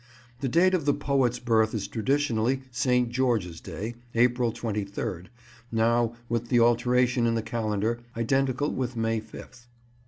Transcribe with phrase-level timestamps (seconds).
[0.39, 3.09] The date of the poet's birth is traditionally St.
[3.11, 5.27] George's Day, April 23rd;
[5.71, 9.67] now, with the alteration in the calendar, identical with May 5th.